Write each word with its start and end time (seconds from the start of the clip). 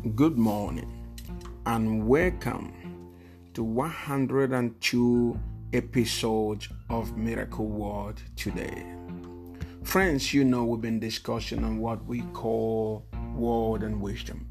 Good 0.00 0.38
morning 0.38 0.90
and 1.66 2.08
welcome 2.08 2.72
to 3.52 3.62
102 3.62 5.38
episodes 5.74 6.68
of 6.88 7.18
Miracle 7.18 7.66
Word 7.66 8.16
today. 8.34 8.82
Friends, 9.82 10.32
you 10.32 10.44
know 10.44 10.64
we've 10.64 10.80
been 10.80 11.00
discussing 11.00 11.62
on 11.64 11.80
what 11.80 12.02
we 12.06 12.22
call 12.32 13.04
word 13.34 13.82
and 13.82 14.00
wisdom. 14.00 14.48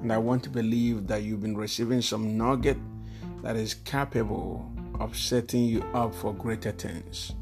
And 0.00 0.10
I 0.10 0.16
want 0.16 0.42
to 0.44 0.50
believe 0.50 1.06
that 1.08 1.24
you've 1.24 1.42
been 1.42 1.58
receiving 1.58 2.00
some 2.00 2.38
nugget 2.38 2.78
that 3.42 3.56
is 3.56 3.74
capable 3.74 4.72
of 4.98 5.14
setting 5.14 5.64
you 5.64 5.82
up 5.92 6.14
for 6.14 6.32
greater 6.32 6.72
things. 6.72 7.32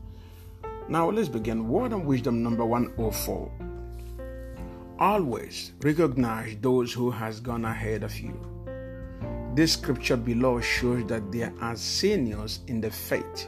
Now 0.89 1.09
let's 1.09 1.29
begin. 1.29 1.69
Word 1.69 1.93
and 1.93 2.05
wisdom 2.05 2.43
number 2.43 2.65
104 2.65 3.68
Always 5.01 5.75
recognize 5.81 6.57
those 6.61 6.93
who 6.93 7.13
has 7.13 7.39
gone 7.39 7.65
ahead 7.65 8.03
of 8.03 8.19
you. 8.19 8.35
This 9.55 9.75
scripture 9.75 10.17
below 10.17 10.61
shows 10.61 11.07
that 11.07 11.31
there 11.31 11.55
are 11.61 11.77
seniors 11.77 12.61
in 12.67 12.81
the 12.81 12.91
faith 12.91 13.47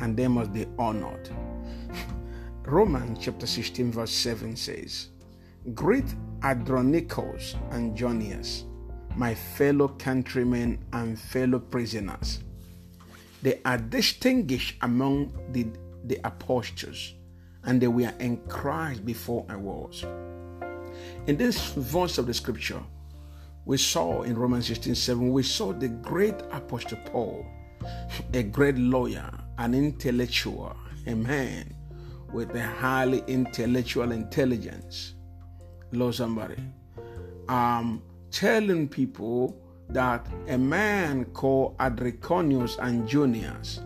and 0.00 0.14
they 0.14 0.28
must 0.28 0.52
be 0.52 0.66
honored. 0.78 1.30
Romans 2.66 3.18
chapter 3.18 3.46
16 3.46 3.92
verse 3.92 4.10
7 4.10 4.56
says, 4.56 5.08
Greet 5.72 6.14
Andronicus 6.42 7.54
and 7.70 7.96
Junius, 7.96 8.64
my 9.16 9.34
fellow 9.34 9.88
countrymen 9.88 10.84
and 10.92 11.18
fellow 11.18 11.60
prisoners. 11.60 12.40
They 13.40 13.62
are 13.64 13.78
distinguished 13.78 14.76
among 14.82 15.32
the, 15.52 15.66
the 16.04 16.20
apostles, 16.24 17.14
and 17.62 17.80
they 17.80 17.88
were 17.88 18.12
in 18.18 18.36
Christ 18.48 19.06
before 19.06 19.46
I 19.48 19.56
was. 19.56 20.04
In 21.26 21.38
this 21.38 21.72
verse 21.72 22.18
of 22.18 22.26
the 22.26 22.34
scripture, 22.34 22.82
we 23.64 23.78
saw 23.78 24.24
in 24.24 24.36
Romans 24.36 24.66
16 24.66 24.94
7, 24.94 25.32
we 25.32 25.42
saw 25.42 25.72
the 25.72 25.88
great 25.88 26.34
apostle 26.52 26.98
Paul, 27.06 27.46
a 28.34 28.42
great 28.42 28.76
lawyer, 28.76 29.30
an 29.56 29.72
intellectual, 29.72 30.76
a 31.06 31.14
man 31.14 31.74
with 32.30 32.54
a 32.54 32.62
highly 32.62 33.24
intellectual 33.26 34.12
intelligence. 34.12 35.14
Lord, 35.92 36.14
somebody. 36.14 36.56
Um, 37.48 38.02
telling 38.30 38.86
people 38.86 39.56
that 39.88 40.26
a 40.48 40.58
man 40.58 41.24
called 41.26 41.76
Andronicus 41.80 42.76
and 42.78 43.08
Junius 43.08 43.80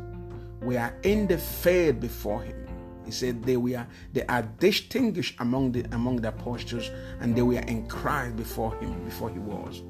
were 0.61 0.93
in 1.05 1.29
the 1.29 1.39
faith 1.39 2.01
before 2.01 2.43
him 2.43 2.68
he 3.09 3.13
said 3.13 3.43
they 3.43 3.57
were 3.57 3.87
they 4.13 4.25
are 4.27 4.43
distinguished 4.43 5.35
among 5.41 5.73
the 5.73 5.83
among 5.93 6.17
the 6.17 6.29
apostles 6.29 6.91
and 7.21 7.35
they 7.35 7.41
were 7.41 7.61
in 7.61 7.89
Christ 7.89 8.37
before 8.37 8.75
him, 8.81 9.03
before 9.05 9.31
he 9.31 9.39
was. 9.39 9.83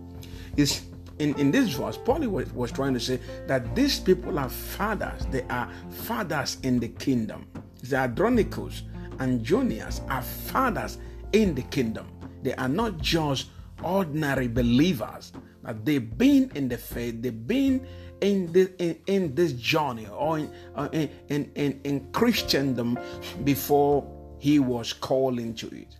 Is 0.56 0.82
in, 1.18 1.34
in 1.34 1.50
this 1.50 1.70
verse, 1.70 1.98
Paul 1.98 2.20
was, 2.28 2.52
was 2.52 2.70
trying 2.70 2.94
to 2.94 3.00
say 3.00 3.18
that 3.48 3.74
these 3.74 3.98
people 3.98 4.38
are 4.38 4.48
fathers, 4.48 5.26
they 5.32 5.42
are 5.50 5.68
fathers 5.90 6.58
in 6.62 6.78
the 6.78 6.88
kingdom. 6.88 7.46
The 7.82 7.96
Andronicus 7.96 8.82
and 9.18 9.44
Junius 9.44 10.00
are 10.08 10.22
fathers 10.22 10.98
in 11.32 11.56
the 11.56 11.62
kingdom. 11.62 12.06
They 12.42 12.54
are 12.54 12.68
not 12.68 12.98
just 12.98 13.48
ordinary 13.82 14.46
believers, 14.46 15.32
but 15.62 15.84
they've 15.84 16.16
been 16.16 16.52
in 16.54 16.68
the 16.68 16.78
faith, 16.78 17.20
they've 17.20 17.46
been 17.46 17.84
in 18.20 18.52
this 18.52 18.68
in, 18.78 18.98
in 19.06 19.34
this 19.34 19.52
journey 19.52 20.06
or 20.06 20.38
in, 20.38 20.52
uh, 20.74 20.88
in, 20.92 21.10
in, 21.28 21.50
in, 21.54 21.80
in 21.84 22.12
Christendom 22.12 22.98
before 23.44 24.06
he 24.38 24.58
was 24.58 24.92
called 24.92 25.38
into 25.38 25.68
it. 25.68 25.96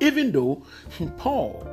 Even 0.00 0.32
though 0.32 0.64
Paul 1.16 1.66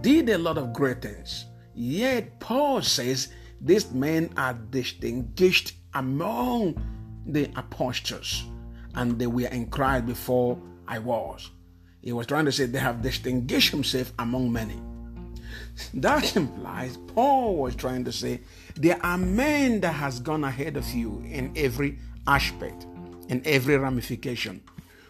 did 0.00 0.28
a 0.30 0.38
lot 0.38 0.58
of 0.58 0.72
great 0.72 1.02
things, 1.02 1.46
yet 1.74 2.40
Paul 2.40 2.82
says 2.82 3.28
these 3.60 3.90
men 3.92 4.30
are 4.36 4.54
distinguished 4.54 5.74
among 5.94 6.80
the 7.26 7.50
apostles 7.56 8.44
and 8.94 9.18
they 9.18 9.26
were 9.26 9.48
in 9.48 9.66
Christ 9.66 10.06
before 10.06 10.58
I 10.88 10.98
was. 10.98 11.50
He 12.02 12.12
was 12.12 12.26
trying 12.26 12.44
to 12.46 12.52
say 12.52 12.66
they 12.66 12.78
have 12.78 13.02
distinguished 13.02 13.70
himself 13.70 14.12
among 14.18 14.52
many. 14.52 14.80
That 15.94 16.36
implies 16.36 16.96
Paul 17.14 17.56
was 17.56 17.74
trying 17.74 18.04
to 18.04 18.12
say 18.12 18.40
there 18.74 18.98
are 19.04 19.18
men 19.18 19.80
that 19.80 19.92
has 19.92 20.20
gone 20.20 20.44
ahead 20.44 20.76
of 20.76 20.88
you 20.92 21.22
in 21.24 21.52
every 21.56 21.98
aspect, 22.26 22.86
in 23.28 23.42
every 23.44 23.76
ramification. 23.76 24.62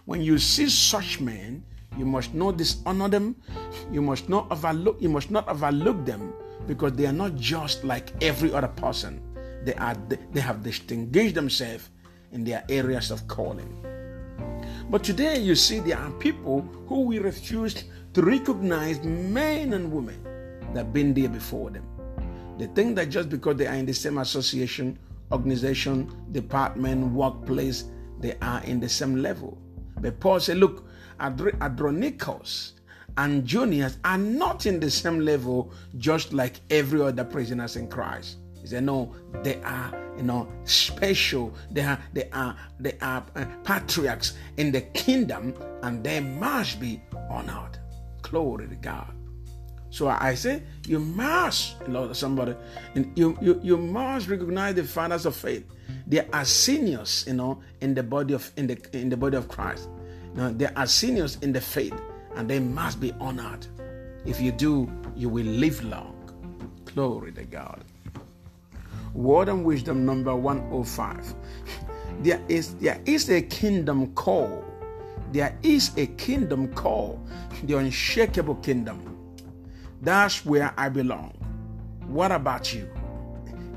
When 0.05 0.21
you 0.21 0.39
see 0.39 0.69
such 0.69 1.21
men, 1.21 1.65
you 1.97 2.05
must 2.05 2.35
not 2.35 2.57
dishonor 2.57 3.09
them. 3.09 3.37
You 3.91 4.03
must 4.03 4.29
not 4.29 4.51
overlook. 4.51 5.01
You 5.01 5.09
must 5.09 5.31
not 5.31 5.49
overlook 5.49 6.05
them 6.05 6.33
because 6.67 6.93
they 6.93 7.07
are 7.07 7.13
not 7.13 7.37
just 7.37 7.85
like 7.85 8.13
every 8.23 8.53
other 8.53 8.69
person. 8.69 9.21
They 9.65 9.75
are. 9.75 9.97
They 10.33 10.41
have 10.41 10.63
distinguished 10.63 11.35
themselves 11.35 11.91
in 12.33 12.45
their 12.45 12.65
areas 12.69 13.11
of 13.11 13.27
calling. 13.29 13.71
But 14.91 15.03
today 15.03 15.41
you 15.41 15.55
see 15.55 15.81
there 15.81 15.99
are 15.99 16.11
people 16.13 16.61
who 16.87 17.01
we 17.03 17.19
refuse 17.19 17.85
to 18.15 18.23
recognize 18.23 19.03
men 19.03 19.73
and 19.73 19.91
women 19.91 20.26
that 20.77 20.85
have 20.85 20.93
been 20.93 21.15
there 21.15 21.29
before 21.29 21.71
them. 21.71 21.85
They 22.59 22.67
think 22.67 22.97
that 22.97 23.09
just 23.09 23.29
because 23.29 23.57
they 23.57 23.67
are 23.67 23.75
in 23.75 23.87
the 23.87 23.95
same 23.95 24.19
association, 24.19 24.99
organization, 25.33 26.15
department, 26.33 27.13
workplace, 27.13 27.85
they 28.21 28.37
are 28.43 28.63
in 28.65 28.81
the 28.81 28.89
same 28.89 29.17
level. 29.17 29.59
But 30.01 30.21
Paul 30.21 30.41
said, 30.41 30.59
look, 30.59 30.87
Andronicus 31.19 32.75
and 33.17 33.47
Junius 33.47 33.97
are 34.05 34.19
not 34.19 34.67
in 34.67 34.79
the 34.79 34.91
same 34.91 35.21
level, 35.21 35.73
just 35.97 36.33
like 36.35 36.61
every 36.71 37.01
other 37.01 37.25
prisoners 37.25 37.77
in 37.77 37.89
Christ. 37.89 38.37
He 38.61 38.67
said, 38.67 38.85
no, 38.85 39.15
they 39.43 39.63
are, 39.63 39.95
you 40.17 40.25
know, 40.25 40.49
special. 40.65 41.55
They 41.71 41.83
are, 41.83 41.99
they 42.13 42.29
are, 42.33 42.57
they 42.79 42.99
are 43.01 43.25
uh, 43.35 43.47
patriarchs 43.65 44.35
in 44.59 44.73
the 44.73 44.83
kingdom, 44.83 45.55
and 45.83 46.05
they 46.05 46.21
must 46.21 46.81
be 46.81 47.01
honored. 47.31 47.79
Glory 48.23 48.69
to 48.69 48.75
God. 48.75 49.16
So 49.91 50.09
I 50.09 50.35
say 50.35 50.63
you 50.87 50.99
must, 50.99 51.77
Lord, 51.89 52.17
somebody, 52.17 52.55
you, 53.15 53.39
you 53.41 53.61
you 53.63 53.77
must 53.77 54.29
recognize 54.29 54.75
the 54.75 54.85
fathers 54.85 55.27
of 55.27 55.37
faith. 55.37 55.65
They 56.07 56.27
are 56.33 56.45
seniors, 56.45 57.25
you 57.27 57.35
know, 57.35 57.61
in 57.81 57.95
the 57.95 58.03
body 58.03 58.35
of 58.35 58.51
in 58.57 58.67
the 58.67 58.79
in 58.93 59.09
the 59.09 59.17
body 59.17 59.37
of 59.37 59.49
Christ. 59.49 59.89
Now 60.35 60.51
they 60.51 60.67
are 60.67 60.87
seniors 60.87 61.37
in 61.37 61.53
the 61.53 61.61
faith, 61.61 61.95
and 62.35 62.49
they 62.49 62.59
must 62.59 63.01
be 63.01 63.13
honored. 63.21 63.67
If 64.25 64.41
you 64.41 64.53
do, 64.53 64.91
you 65.15 65.29
will 65.29 65.47
live 65.47 65.83
long. 65.85 66.15
Glory 66.85 67.33
to 67.33 67.45
God. 67.45 67.85
Word 69.15 69.49
and 69.49 69.65
wisdom 69.65 70.05
number 70.05 70.35
105. 70.35 71.35
There 72.21 72.41
is 72.49 72.75
there 72.77 72.99
is 73.05 73.29
a 73.29 73.43
kingdom 73.43 74.15
call. 74.15 74.65
There 75.33 75.55
is 75.63 75.91
a 75.99 76.07
kingdom 76.07 76.73
call, 76.73 77.21
the 77.65 77.77
unshakable 77.77 78.55
kingdom 78.57 79.16
that's 80.03 80.45
where 80.45 80.73
I 80.77 80.89
belong. 80.89 81.33
What 82.07 82.33
about 82.33 82.73
you? 82.75 82.89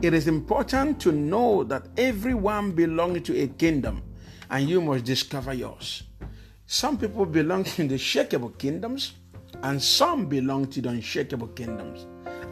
It 0.02 0.14
is 0.14 0.28
important 0.28 1.00
to 1.02 1.12
know 1.12 1.64
that 1.66 1.88
everyone 1.98 2.72
belongs 2.72 3.24
to 3.24 3.38
a 3.38 3.48
kingdom 3.48 4.04
and 4.50 4.70
you 4.70 4.82
must 4.82 5.06
discover 5.06 5.54
yours. 5.54 6.04
Some 6.66 6.98
people 6.98 7.26
belong 7.26 7.64
to 7.64 7.88
the 7.88 7.96
shakable 7.96 8.58
kingdoms 8.58 9.14
and 9.64 9.82
some 9.82 10.28
belong 10.28 10.68
to 10.68 10.82
the 10.82 10.90
unshakable 10.90 11.48
kingdoms. 11.50 12.06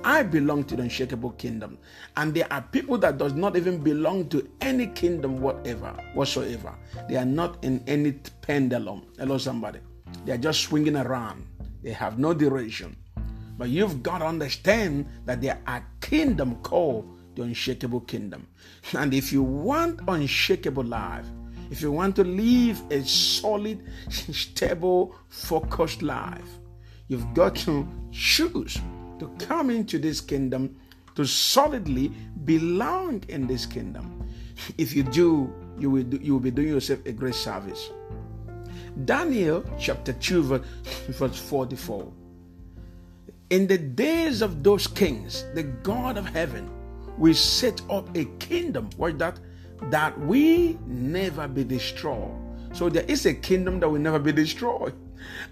I 0.03 0.23
belong 0.23 0.63
to 0.65 0.75
the 0.75 0.83
unshakable 0.83 1.31
kingdom. 1.31 1.77
And 2.15 2.33
there 2.33 2.51
are 2.51 2.61
people 2.61 2.97
that 2.99 3.17
does 3.17 3.33
not 3.33 3.55
even 3.55 3.79
belong 3.79 4.29
to 4.29 4.47
any 4.61 4.87
kingdom 4.87 5.39
whatever, 5.39 5.93
whatsoever. 6.13 6.75
They 7.07 7.15
are 7.15 7.25
not 7.25 7.63
in 7.63 7.83
any 7.87 8.13
pendulum. 8.41 9.03
Hello, 9.17 9.37
somebody. 9.37 9.79
They 10.25 10.33
are 10.33 10.37
just 10.37 10.61
swinging 10.61 10.97
around. 10.97 11.45
They 11.83 11.91
have 11.91 12.19
no 12.19 12.33
duration. 12.33 12.95
But 13.57 13.69
you've 13.69 14.03
got 14.03 14.19
to 14.19 14.25
understand 14.25 15.07
that 15.25 15.41
there 15.41 15.59
are 15.65 15.85
kingdom 15.99 16.55
called 16.57 17.17
the 17.35 17.43
unshakable 17.43 18.01
kingdom. 18.01 18.47
And 18.93 19.13
if 19.13 19.31
you 19.31 19.43
want 19.43 20.01
unshakable 20.07 20.83
life, 20.83 21.25
if 21.69 21.81
you 21.81 21.91
want 21.91 22.15
to 22.17 22.23
live 22.23 22.81
a 22.91 23.03
solid, 23.03 23.83
stable, 24.09 25.15
focused 25.29 26.01
life, 26.01 26.47
you've 27.07 27.33
got 27.33 27.55
to 27.57 27.87
choose 28.11 28.79
to 29.19 29.29
come 29.39 29.69
into 29.69 29.99
this 29.99 30.21
kingdom 30.21 30.77
to 31.15 31.25
solidly 31.25 32.09
belong 32.45 33.23
in 33.27 33.47
this 33.47 33.65
kingdom. 33.65 34.23
If 34.77 34.95
you 34.95 35.03
do, 35.03 35.53
you 35.79 35.89
will, 35.89 36.03
do, 36.03 36.17
you 36.21 36.33
will 36.33 36.39
be 36.39 36.51
doing 36.51 36.69
yourself 36.69 36.99
a 37.05 37.11
great 37.11 37.35
service. 37.35 37.89
Daniel 39.05 39.63
chapter 39.79 40.13
2, 40.13 40.61
verse 41.09 41.39
44. 41.39 42.11
In 43.49 43.65
the 43.65 43.77
days 43.77 44.41
of 44.41 44.61
those 44.61 44.87
kings, 44.87 45.45
the 45.53 45.63
God 45.63 46.17
of 46.17 46.25
heaven 46.25 46.69
will 47.17 47.33
set 47.33 47.81
up 47.89 48.13
a 48.13 48.25
kingdom, 48.39 48.89
what 48.97 49.17
that? 49.19 49.39
That 49.83 50.19
we 50.19 50.77
never 50.85 51.47
be 51.47 51.63
destroyed, 51.63 52.35
So 52.73 52.89
there 52.89 53.05
is 53.07 53.25
a 53.25 53.33
kingdom 53.33 53.79
that 53.79 53.89
will 53.89 54.01
never 54.01 54.19
be 54.19 54.33
destroyed. 54.33 54.93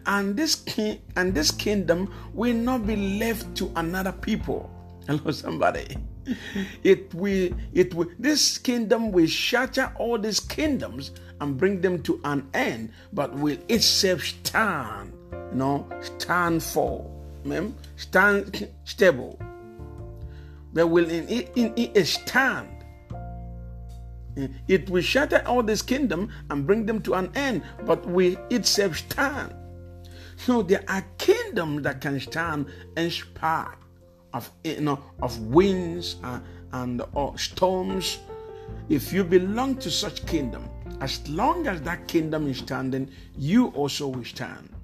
And 0.06 0.36
this 0.36 0.56
king 0.56 1.00
and 1.16 1.34
this 1.34 1.52
kingdom 1.52 2.14
will 2.34 2.54
not 2.54 2.86
be 2.86 2.98
left 3.18 3.56
to 3.58 3.72
another 3.78 4.12
people. 4.12 4.70
Hello, 5.08 5.32
somebody. 5.32 5.96
It 6.84 7.14
will, 7.14 7.52
it 7.74 7.94
will, 7.94 8.08
this 8.20 8.58
kingdom 8.58 9.14
will 9.14 9.28
shatter 9.28 9.94
all 9.98 10.18
these 10.18 10.42
kingdoms 10.42 11.12
and 11.40 11.56
bring 11.56 11.80
them 11.80 12.04
to 12.04 12.20
an 12.26 12.50
end, 12.54 12.92
but 13.14 13.34
will 13.36 13.58
itself 13.70 14.24
stand, 14.24 15.14
you 15.32 15.58
know, 15.58 15.88
stand 16.02 16.62
for, 16.62 17.10
stand 17.96 18.68
stable. 18.84 19.40
There 20.74 20.88
will 20.88 21.10
in 21.10 21.28
it, 21.30 21.52
in 21.56 21.74
it 21.78 22.06
stand. 22.06 22.70
It 24.68 24.90
will 24.90 25.02
shatter 25.02 25.42
all 25.46 25.64
this 25.64 25.82
kingdom 25.82 26.30
and 26.50 26.68
bring 26.68 26.86
them 26.86 27.02
to 27.04 27.14
an 27.14 27.32
end, 27.36 27.64
but 27.86 28.06
will 28.06 28.36
itself 28.50 28.98
stand. 28.98 29.54
So 30.36 30.62
there 30.62 30.84
are 30.90 31.06
kingdoms 31.18 31.84
that 31.84 32.02
can 32.02 32.20
stand 32.20 32.68
in 32.98 33.10
spite 33.10 33.78
of 34.34 34.52
you 34.66 34.82
know 34.82 35.00
of 35.22 35.40
winds 35.48 36.18
and, 36.24 36.44
and 36.74 37.02
or 37.14 37.38
storms. 37.38 38.20
If 38.90 39.14
you 39.14 39.24
belong 39.24 39.78
to 39.78 39.90
such 39.90 40.26
kingdom, 40.26 40.68
as 41.00 41.28
long 41.30 41.68
as 41.68 41.82
that 41.84 42.08
kingdom 42.08 42.48
is 42.48 42.58
standing, 42.58 43.10
you 43.38 43.68
also 43.68 44.10
will 44.10 44.26
stand. 44.26 44.75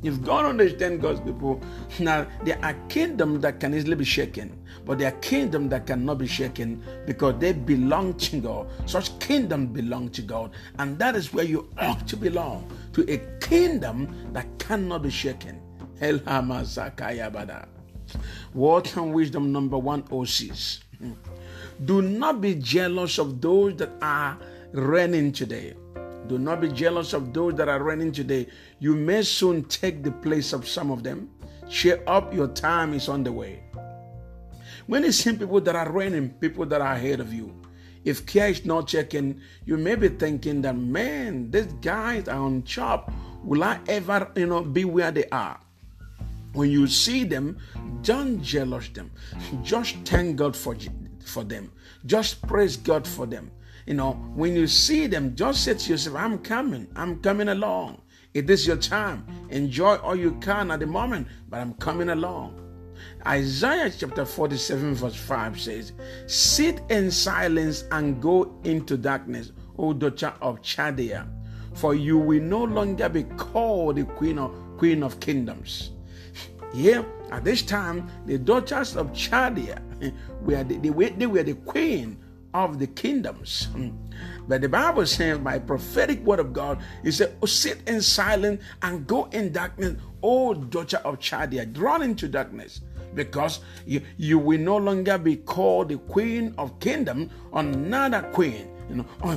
You've 0.00 0.28
understands 0.28 1.02
God's 1.02 1.20
people. 1.20 1.60
Now, 1.98 2.26
there 2.44 2.58
are 2.62 2.74
kingdoms 2.88 3.40
that 3.42 3.58
can 3.58 3.74
easily 3.74 3.96
be 3.96 4.04
shaken, 4.04 4.56
but 4.86 4.98
there 4.98 5.08
are 5.08 5.18
kingdoms 5.18 5.70
that 5.70 5.86
cannot 5.86 6.18
be 6.18 6.28
shaken 6.28 6.84
because 7.04 7.34
they 7.40 7.52
belong 7.52 8.14
to 8.14 8.38
God. 8.38 8.68
Such 8.86 9.18
kingdoms 9.18 9.70
belong 9.70 10.10
to 10.10 10.22
God, 10.22 10.52
and 10.78 10.96
that 11.00 11.16
is 11.16 11.32
where 11.32 11.44
you 11.44 11.68
ought 11.78 12.06
to 12.06 12.16
belong 12.16 12.70
to 12.92 13.10
a 13.12 13.18
kingdom 13.40 14.32
that 14.32 14.46
cannot 14.60 15.02
be 15.02 15.10
shaken. 15.10 15.60
What 18.52 18.96
and 18.96 19.12
wisdom 19.12 19.52
number 19.52 19.78
106. 19.78 20.80
Hmm. 20.98 21.12
Do 21.84 22.02
not 22.02 22.40
be 22.40 22.54
jealous 22.54 23.18
of 23.18 23.40
those 23.40 23.76
that 23.76 23.90
are 24.00 24.38
reigning 24.72 25.32
today. 25.32 25.74
Do 26.28 26.38
not 26.38 26.60
be 26.60 26.68
jealous 26.68 27.14
of 27.14 27.32
those 27.32 27.54
that 27.54 27.68
are 27.68 27.82
reigning 27.82 28.12
today. 28.12 28.48
You 28.78 28.94
may 28.94 29.22
soon 29.22 29.64
take 29.64 30.02
the 30.02 30.12
place 30.12 30.52
of 30.52 30.68
some 30.68 30.90
of 30.90 31.02
them. 31.02 31.30
Cheer 31.68 32.02
up, 32.06 32.34
your 32.34 32.48
time 32.48 32.92
is 32.92 33.08
on 33.08 33.24
the 33.24 33.32
way. 33.32 33.62
When 34.86 35.04
you 35.04 35.12
see 35.12 35.32
people 35.32 35.60
that 35.62 35.74
are 35.74 35.90
reigning, 35.90 36.30
people 36.30 36.66
that 36.66 36.80
are 36.80 36.92
ahead 36.94 37.20
of 37.20 37.32
you, 37.32 37.54
if 38.04 38.26
care 38.26 38.48
is 38.48 38.64
not 38.64 38.88
checking, 38.88 39.40
you 39.64 39.76
may 39.76 39.94
be 39.94 40.08
thinking 40.08 40.62
that, 40.62 40.76
man, 40.76 41.50
these 41.50 41.72
guys 41.82 42.28
are 42.28 42.40
on 42.40 42.62
top. 42.62 43.12
Will 43.42 43.64
I 43.64 43.80
ever, 43.88 44.30
you 44.36 44.46
know, 44.46 44.62
be 44.62 44.84
where 44.84 45.10
they 45.10 45.26
are? 45.30 45.58
When 46.52 46.70
you 46.70 46.86
see 46.86 47.24
them, 47.24 47.58
don't 48.02 48.42
jealous 48.42 48.88
them. 48.88 49.10
Just 49.62 49.96
thank 50.04 50.36
God 50.36 50.56
for, 50.56 50.76
for 51.24 51.44
them. 51.44 51.70
Just 52.06 52.40
praise 52.46 52.76
God 52.76 53.06
for 53.06 53.26
them. 53.26 53.50
You 53.88 53.94
know, 53.94 54.12
when 54.34 54.54
you 54.54 54.66
see 54.66 55.06
them, 55.06 55.34
just 55.34 55.64
say 55.64 55.72
to 55.72 55.90
yourself, 55.90 56.16
I'm 56.16 56.40
coming, 56.40 56.88
I'm 56.94 57.22
coming 57.22 57.48
along. 57.48 58.02
It 58.34 58.50
is 58.50 58.66
your 58.66 58.76
time. 58.76 59.24
Enjoy 59.48 59.96
all 59.96 60.14
you 60.14 60.32
can 60.42 60.70
at 60.70 60.80
the 60.80 60.86
moment, 60.86 61.26
but 61.48 61.60
I'm 61.60 61.72
coming 61.72 62.10
along. 62.10 62.60
Isaiah 63.26 63.90
chapter 63.90 64.26
47, 64.26 64.94
verse 64.94 65.14
5 65.14 65.58
says, 65.58 65.92
Sit 66.26 66.82
in 66.90 67.10
silence 67.10 67.84
and 67.90 68.20
go 68.20 68.60
into 68.64 68.98
darkness, 68.98 69.52
O 69.78 69.94
daughter 69.94 70.34
of 70.42 70.60
Chaldea, 70.60 71.26
for 71.72 71.94
you 71.94 72.18
will 72.18 72.42
no 72.42 72.64
longer 72.64 73.08
be 73.08 73.22
called 73.22 73.96
the 73.96 74.04
queen 74.04 74.38
of, 74.38 74.54
queen 74.76 75.02
of 75.02 75.18
kingdoms. 75.18 75.92
Here, 76.74 77.06
at 77.30 77.42
this 77.42 77.62
time, 77.62 78.10
the 78.26 78.36
daughters 78.36 78.98
of 78.98 79.14
Chaldea 79.14 79.80
were 80.42 80.62
the, 80.62 80.76
they, 80.76 80.90
were, 80.90 81.08
they 81.08 81.26
were 81.26 81.42
the 81.42 81.54
queen 81.54 82.18
of 82.54 82.78
the 82.78 82.86
kingdoms. 82.86 83.68
But 84.48 84.62
the 84.62 84.68
Bible 84.68 85.06
says, 85.06 85.38
by 85.38 85.58
prophetic 85.58 86.24
word 86.24 86.40
of 86.40 86.52
God, 86.52 86.80
He 87.02 87.12
said, 87.12 87.36
oh, 87.42 87.46
Sit 87.46 87.86
in 87.86 88.00
silence 88.00 88.62
and 88.82 89.06
go 89.06 89.26
in 89.26 89.52
darkness, 89.52 89.96
O 90.22 90.54
daughter 90.54 90.98
of 91.04 91.20
Chaldea, 91.20 91.66
drawn 91.66 92.02
into 92.02 92.28
darkness, 92.28 92.80
because 93.14 93.60
you, 93.86 94.00
you 94.16 94.38
will 94.38 94.58
no 94.58 94.76
longer 94.76 95.18
be 95.18 95.36
called 95.36 95.90
the 95.90 95.98
queen 95.98 96.54
of 96.58 96.78
kingdom, 96.80 97.30
another 97.52 98.22
queen. 98.32 98.70
You 98.88 98.96
know, 98.96 99.06
uh, 99.22 99.36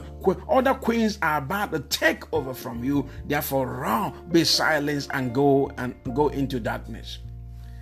other 0.49 0.73
queens 0.73 1.19
are 1.21 1.39
about 1.39 1.73
to 1.73 1.79
take 1.79 2.31
over 2.33 2.53
from 2.53 2.83
you. 2.83 3.07
Therefore, 3.25 3.67
run, 3.67 4.13
be 4.31 4.45
silent, 4.45 5.09
and 5.11 5.33
go 5.33 5.69
and 5.77 5.93
go 6.13 6.29
into 6.29 6.59
darkness. 6.59 7.19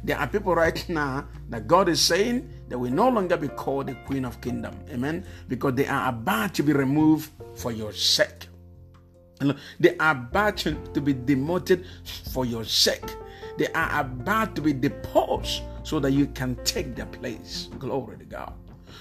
There 0.03 0.17
are 0.17 0.27
people 0.27 0.55
right 0.55 0.87
now 0.89 1.27
that 1.49 1.67
God 1.67 1.89
is 1.89 2.01
saying 2.01 2.49
they 2.67 2.75
will 2.75 2.91
no 2.91 3.09
longer 3.09 3.37
be 3.37 3.47
called 3.47 3.87
the 3.87 3.95
Queen 4.05 4.25
of 4.25 4.39
Kingdom. 4.41 4.75
Amen. 4.91 5.25
Because 5.47 5.75
they 5.75 5.87
are 5.87 6.09
about 6.09 6.53
to 6.55 6.63
be 6.63 6.73
removed 6.73 7.31
for 7.55 7.71
your 7.71 7.93
sake. 7.93 8.47
They 9.79 9.95
are 9.97 10.11
about 10.11 10.57
to 10.57 11.01
be 11.01 11.13
demoted 11.13 11.85
for 12.33 12.45
your 12.45 12.65
sake. 12.65 13.05
They 13.57 13.67
are 13.67 14.01
about 14.01 14.55
to 14.55 14.61
be 14.61 14.73
deposed 14.73 15.61
so 15.83 15.99
that 15.99 16.11
you 16.11 16.27
can 16.27 16.55
take 16.63 16.95
their 16.95 17.05
place. 17.05 17.69
Glory 17.79 18.17
to 18.17 18.25
God. 18.25 18.53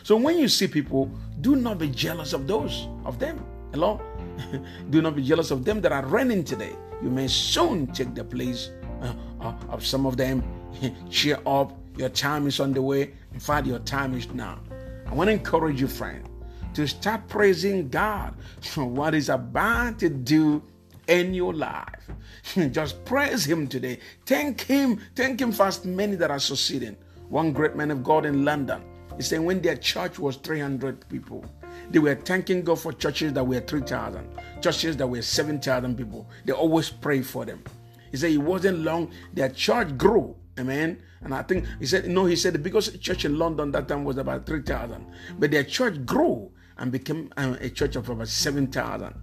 So 0.03 0.17
when 0.17 0.39
you 0.39 0.49
see 0.49 0.69
people, 0.69 1.11
do 1.41 1.57
not 1.57 1.79
be 1.79 1.89
jealous 1.89 2.33
of 2.33 2.47
those 2.47 2.89
of 3.05 3.19
them. 3.19 3.45
Hello? 3.73 4.01
do 4.91 5.03
not 5.03 5.17
be 5.17 5.23
jealous 5.23 5.51
of 5.51 5.65
them 5.65 5.81
that 5.81 5.93
are 5.93 6.07
reigning 6.07 6.45
today. 6.45 6.73
You 7.03 7.11
may 7.11 7.29
soon 7.29 7.89
take 7.89 8.15
the 8.15 8.25
place 8.25 8.71
uh, 9.03 9.13
uh, 9.41 9.55
of 9.69 9.85
some 9.85 10.07
of 10.07 10.17
them 10.17 10.43
Cheer 11.11 11.39
up. 11.47 11.73
Your 11.97 12.09
time 12.09 12.47
is 12.47 12.61
on 12.61 12.73
the 12.73 12.83
way. 12.83 13.13
In 13.33 13.41
fact, 13.41 13.67
your 13.67 13.81
time 13.81 14.15
is 14.15 14.29
now. 14.33 14.61
I 15.07 15.15
want 15.15 15.29
to 15.29 15.33
encourage 15.33 15.81
you, 15.81 15.89
friend, 15.89 16.29
to 16.75 16.87
start 16.87 17.27
praising 17.29 17.89
God 17.89 18.35
for 18.61 18.85
what 18.85 19.15
He's 19.15 19.29
about 19.29 19.99
to 20.01 20.09
do 20.09 20.63
in 21.09 21.35
your 21.35 21.55
life. 21.55 22.11
Just 22.71 23.05
praise 23.05 23.45
Him 23.45 23.67
today. 23.67 23.99
Thank 24.27 24.61
Him. 24.63 25.01
Thank 25.17 25.41
Him 25.41 25.51
for 25.51 25.67
as 25.67 25.85
many 25.85 26.15
that 26.17 26.31
are 26.31 26.39
succeeding. 26.39 26.97
One 27.29 27.53
great 27.53 27.75
man 27.75 27.91
of 27.91 28.03
God 28.03 28.25
in 28.25 28.45
London, 28.45 28.83
he 29.17 29.23
said 29.23 29.41
when 29.41 29.61
their 29.61 29.77
church 29.77 30.19
was 30.19 30.37
300 30.37 31.09
people, 31.09 31.45
they 31.91 31.99
were 31.99 32.15
thanking 32.15 32.63
God 32.63 32.81
for 32.81 32.93
churches 32.93 33.33
that 33.35 33.45
were 33.45 33.61
3,000, 33.61 34.27
churches 34.63 34.97
that 34.97 35.07
were 35.07 35.23
7,000 35.23 35.97
people. 35.97 36.29
They 36.45 36.53
always 36.53 36.91
pray 36.91 37.23
for 37.23 37.45
them. 37.45 37.63
He 38.11 38.17
said 38.17 38.33
it 38.33 38.39
wasn't 38.39 38.79
long, 38.79 39.11
their 39.35 39.51
church 39.51 39.97
grew 39.99 40.35
Amen. 40.59 41.01
And 41.23 41.35
I 41.35 41.43
think 41.43 41.67
he 41.79 41.87
said, 41.87 42.09
no, 42.09 42.27
he 42.27 42.37
said 42.37 42.61
biggest 42.63 43.01
church 43.01 43.25
in 43.25 43.39
London 43.39 43.71
that 43.73 43.89
time 43.89 44.05
was 44.05 44.17
about 44.17 44.47
3,000. 44.47 45.07
But 45.39 45.51
their 45.51 45.65
church 45.65 46.05
grew 46.05 46.51
and 46.79 46.93
became 46.93 47.33
uh, 47.37 47.57
a 47.61 47.71
church 47.71 47.97
of 47.97 48.09
about 48.09 48.29
7,000. 48.29 49.15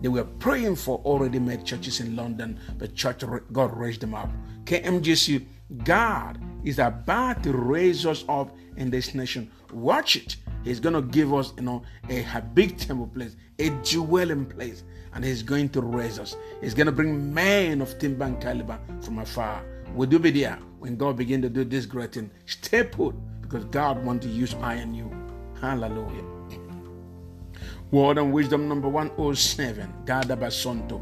They 0.00 0.08
were 0.08 0.24
praying 0.24 0.76
for 0.76 0.98
already 1.04 1.38
made 1.38 1.64
churches 1.64 2.00
in 2.00 2.16
London, 2.16 2.58
but 2.78 2.94
church 2.94 3.22
God 3.52 3.76
raised 3.76 4.00
them 4.00 4.14
up. 4.14 4.30
KMGC, 4.64 5.46
God 5.84 6.40
is 6.64 6.78
about 6.78 7.42
to 7.42 7.52
raise 7.52 8.06
us 8.06 8.24
up 8.28 8.56
in 8.76 8.90
this 8.90 9.14
nation. 9.14 9.50
Watch 9.72 10.16
it. 10.16 10.36
He's 10.64 10.80
going 10.80 10.94
to 10.94 11.02
give 11.02 11.32
us, 11.32 11.52
you 11.56 11.62
know, 11.62 11.82
a, 12.08 12.22
temple 12.22 13.06
place, 13.08 13.36
a 13.58 13.70
dwelling 13.70 14.46
place, 14.46 14.84
and 15.14 15.24
He's 15.24 15.42
going 15.42 15.68
to 15.70 15.80
raise 15.80 16.18
us. 16.18 16.36
He's 16.60 16.74
going 16.74 16.86
to 16.86 16.92
bring 16.92 17.32
men 17.32 17.80
of 17.80 17.98
timber 17.98 18.24
and 18.24 18.40
caliber 18.40 18.78
from 19.00 19.18
afar. 19.18 19.62
Would 19.94 20.10
do 20.10 20.18
be 20.18 20.30
there 20.30 20.58
when 20.78 20.96
God 20.96 21.16
begin 21.16 21.42
to 21.42 21.48
do 21.48 21.64
this 21.64 21.84
great 21.84 22.12
thing? 22.12 22.30
Stay 22.46 22.84
put 22.84 23.14
because 23.42 23.64
God 23.66 24.04
wants 24.04 24.24
to 24.24 24.32
use 24.32 24.54
I 24.62 24.74
and 24.74 24.96
you. 24.96 25.10
Hallelujah. 25.60 26.24
Word 27.90 28.18
and 28.18 28.32
wisdom 28.32 28.68
number 28.68 28.88
107. 28.88 29.92
Gadabasonto. 30.04 31.00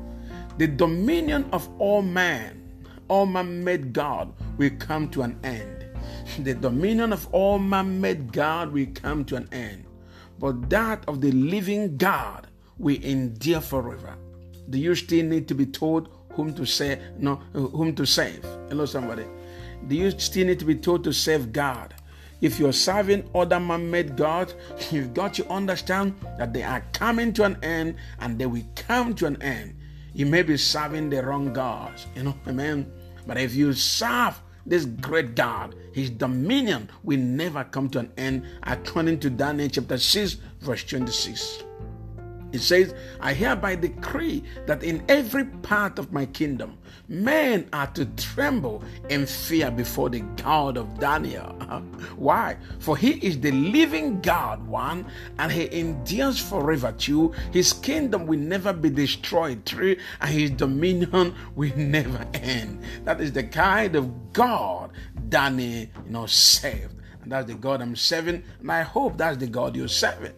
The 0.57 0.67
dominion 0.67 1.49
of 1.53 1.69
all 1.79 2.01
man, 2.01 2.83
all 3.09 3.27
man 3.27 3.63
made 3.63 3.93
God 3.93 4.33
will 4.57 4.71
come 4.79 5.11
to 5.11 5.23
an 5.23 5.39
end. 5.45 5.85
The 6.39 6.55
dominion 6.55 7.13
of 7.13 7.29
all 7.33 7.59
man 7.59 8.01
made 8.01 8.33
God 8.33 8.73
will 8.73 8.87
come 8.95 9.25
to 9.27 9.37
an 9.37 9.49
end. 9.53 9.85
But 10.39 10.71
that 10.71 11.05
of 11.07 11.21
the 11.21 11.33
living 11.33 11.99
God 11.99 12.47
will 12.79 13.03
endure 13.03 13.61
forever. 13.61 14.17
Do 14.71 14.79
you 14.79 14.95
still 14.95 15.25
need 15.25 15.47
to 15.49 15.55
be 15.55 15.67
told 15.67 16.09
whom 16.39 16.55
to 16.55 16.65
say 16.65 17.01
no 17.19 17.35
whom 17.53 17.95
to 17.97 18.07
save. 18.07 18.45
Hello 18.69 18.87
somebody. 18.87 19.25
Do 19.89 19.97
you 19.97 20.11
still 20.13 20.47
need 20.47 20.61
to 20.61 20.65
be 20.65 20.77
told 20.77 21.03
to 21.05 21.13
save 21.13 21.53
god? 21.53 21.95
If 22.41 22.61
you're 22.61 22.73
serving 22.73 23.29
other 23.35 23.59
man-made 23.59 24.17
gods 24.17 24.55
you've 24.93 25.13
got 25.15 25.35
to 25.35 25.49
understand 25.51 26.15
that 26.39 26.53
they 26.53 26.63
are 26.63 26.85
coming 26.93 27.33
to 27.33 27.43
an 27.43 27.59
end 27.65 27.97
and 28.21 28.39
they 28.39 28.47
will 28.47 28.63
come 28.77 29.15
to 29.17 29.27
an 29.27 29.43
end. 29.43 29.75
You 30.15 30.27
may 30.27 30.43
be 30.43 30.57
serving 30.57 31.11
the 31.11 31.25
wrong 31.25 31.53
gods 31.53 32.07
you 32.15 32.23
know 32.23 32.37
amen? 32.47 32.87
But 33.27 33.39
if 33.39 33.57
you 33.57 33.73
serve 33.73 34.41
this 34.65 34.85
great 34.85 35.35
God, 35.35 35.75
his 35.93 36.11
dominion 36.11 36.89
will 37.03 37.19
never 37.19 37.65
come 37.65 37.89
to 37.91 38.01
an 38.01 38.13
end, 38.17 38.45
according 38.63 39.19
to 39.21 39.31
Daniel 39.31 39.69
chapter 39.71 39.97
6, 39.97 40.37
verse 40.61 40.85
26. 40.85 41.65
It 42.51 42.61
says, 42.61 42.95
I 43.21 43.35
hereby 43.35 43.77
decree 43.77 44.43
that 44.67 44.83
in 44.83 45.05
every 45.09 45.45
part 45.45 45.99
of 45.99 46.13
my 46.13 46.25
kingdom, 46.27 46.79
men 47.09 47.69
are 47.73 47.89
to 47.89 48.07
tremble 48.07 48.83
and 49.11 49.29
fear 49.29 49.71
before 49.71 50.09
the 50.09 50.21
God 50.43 50.79
of 50.79 50.99
Daniel. 50.99 51.45
Why? 52.17 52.57
For 52.79 52.97
he 52.97 53.13
is 53.27 53.39
the 53.39 53.53
living 53.53 54.21
God, 54.23 54.67
one, 54.67 55.07
and 55.39 55.53
he 55.53 55.79
endures 55.79 56.39
forever, 56.41 56.93
two. 56.97 57.33
His 57.53 57.73
kingdom 57.73 58.27
will 58.27 58.39
never 58.39 58.73
be 58.73 58.89
destroyed, 58.89 59.67
three, 59.67 59.99
and 60.21 60.31
his 60.31 60.51
dominion 60.53 61.35
will 61.55 61.77
never 61.77 62.27
end. 62.33 62.83
That 63.05 63.21
is 63.21 63.33
the 63.33 63.45
kind 63.45 63.95
of 63.95 64.33
God 64.33 64.93
Daniel, 65.29 65.89
you 66.07 66.11
know, 66.11 66.27
saved. 66.27 66.95
And 67.23 67.33
that's 67.33 67.47
the 67.47 67.55
God 67.55 67.83
I'm 67.83 67.95
serving, 67.95 68.43
and 68.61 68.73
I 68.73 68.83
hope 68.83 69.19
that's 69.19 69.37
the 69.37 69.47
God 69.47 69.77
you're 69.77 69.89
serving. 69.89 70.33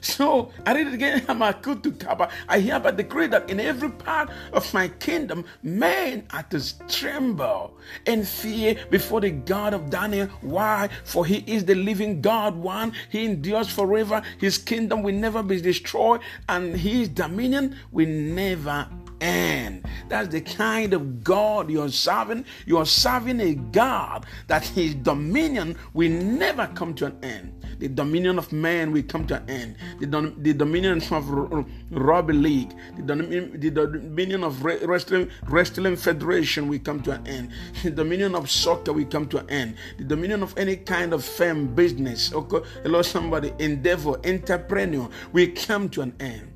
So 0.00 0.52
I 0.64 0.74
read 0.74 0.88
it 0.88 0.94
again. 0.94 1.24
I 2.48 2.60
hereby 2.60 2.90
decree 2.92 3.26
that 3.28 3.50
in 3.50 3.60
every 3.60 3.90
part 3.90 4.30
of 4.52 4.72
my 4.72 4.88
kingdom, 4.88 5.44
men 5.62 6.26
are 6.32 6.42
to 6.44 6.88
tremble 6.88 7.76
and 8.06 8.26
fear 8.26 8.76
before 8.90 9.20
the 9.20 9.30
God 9.30 9.74
of 9.74 9.90
Daniel. 9.90 10.26
Why? 10.40 10.88
For 11.04 11.24
he 11.24 11.44
is 11.46 11.64
the 11.64 11.74
living 11.74 12.20
God, 12.20 12.56
one. 12.56 12.92
He 13.10 13.24
endures 13.24 13.68
forever. 13.68 14.22
His 14.38 14.58
kingdom 14.58 15.02
will 15.02 15.14
never 15.14 15.42
be 15.42 15.60
destroyed, 15.60 16.20
and 16.48 16.76
his 16.76 17.08
dominion 17.08 17.76
will 17.92 18.08
never 18.08 18.88
end. 19.20 19.86
That's 20.08 20.28
the 20.28 20.40
kind 20.40 20.92
of 20.92 21.24
God 21.24 21.70
you're 21.70 21.88
serving. 21.88 22.44
You're 22.66 22.86
serving 22.86 23.40
a 23.40 23.54
God 23.54 24.26
that 24.46 24.64
his 24.64 24.94
dominion 24.94 25.76
will 25.94 26.10
never 26.10 26.66
come 26.74 26.94
to 26.94 27.06
an 27.06 27.18
end. 27.22 27.55
The 27.78 27.88
dominion 27.88 28.38
of 28.38 28.52
man 28.52 28.92
will 28.92 29.02
come 29.02 29.26
to 29.26 29.36
an 29.36 29.50
end. 29.50 29.76
The, 30.00 30.06
dom- 30.06 30.34
the 30.42 30.52
dominion 30.54 31.02
of 31.10 31.30
r- 31.30 31.64
rugby 31.90 32.32
league, 32.32 32.74
the, 32.96 33.02
dom- 33.02 33.28
the 33.60 33.70
dominion 33.70 34.44
of 34.44 34.64
re- 34.64 34.84
wrestling, 34.84 35.30
wrestling 35.48 35.96
federation 35.96 36.68
will 36.68 36.78
come 36.78 37.02
to 37.02 37.12
an 37.12 37.26
end. 37.26 37.50
The 37.82 37.90
dominion 37.90 38.34
of 38.34 38.50
soccer 38.50 38.92
will 38.92 39.04
come 39.06 39.28
to 39.28 39.38
an 39.38 39.50
end. 39.50 39.76
The 39.98 40.04
dominion 40.04 40.42
of 40.42 40.56
any 40.58 40.76
kind 40.76 41.12
of 41.12 41.24
firm, 41.24 41.74
business, 41.74 42.32
okay, 42.32 42.60
hello, 42.82 43.02
somebody, 43.02 43.52
endeavor, 43.58 44.18
entrepreneur 44.26 45.08
will 45.32 45.48
come 45.54 45.88
to 45.90 46.02
an 46.02 46.14
end. 46.20 46.52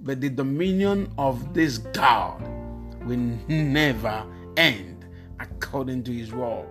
But 0.00 0.20
the 0.20 0.30
dominion 0.30 1.12
of 1.18 1.52
this 1.52 1.78
God 1.78 2.40
will 3.04 3.18
never 3.48 4.24
end 4.56 5.04
according 5.38 6.04
to 6.04 6.12
his 6.12 6.32
word. 6.32 6.66